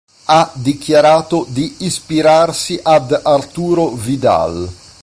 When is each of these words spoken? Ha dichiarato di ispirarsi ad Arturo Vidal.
Ha 0.25 0.49
dichiarato 0.55 1.45
di 1.47 1.75
ispirarsi 1.85 2.79
ad 2.81 3.19
Arturo 3.23 3.91
Vidal. 3.91 4.67